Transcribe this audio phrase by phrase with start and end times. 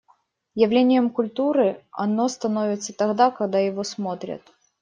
[0.55, 4.41] Явлением культуры оно становится тогда, когда его смотрят.